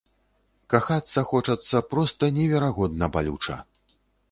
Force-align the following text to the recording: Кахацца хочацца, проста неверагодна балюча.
Кахацца 0.73 1.19
хочацца, 1.33 1.83
проста 1.93 2.31
неверагодна 2.39 3.13
балюча. 3.19 3.61